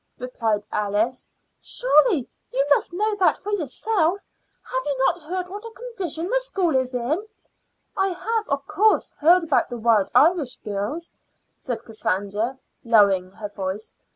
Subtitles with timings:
[0.17, 1.27] replied Alice.
[1.61, 4.27] "Surely you must know that for yourself.
[4.63, 7.23] Have you not heard what a condition the school is in?"
[7.95, 11.13] "I have, of course, heard about the Wild Irish Girls,"
[11.55, 13.93] said Cassandra, lowering her voice.